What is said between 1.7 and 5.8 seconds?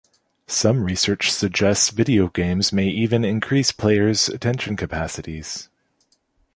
video games may even increase players' attention capacities.